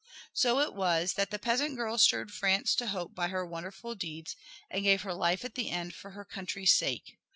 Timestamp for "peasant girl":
1.37-1.99